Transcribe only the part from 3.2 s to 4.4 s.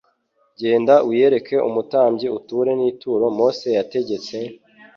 Mose yategetse,